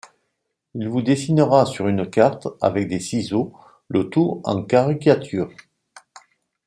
Il 0.73 0.89
vous 0.89 1.03
dessinera 1.03 1.67
sur 1.67 1.87
une 1.87 2.09
carte 2.09 2.47
avec 2.59 2.87
des 2.87 2.99
ciseaux 2.99 3.53
le 3.87 4.09
tout 4.09 4.41
en 4.45 4.63
caricature. 4.63 5.51